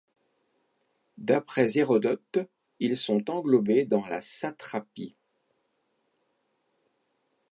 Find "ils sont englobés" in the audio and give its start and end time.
2.79-3.85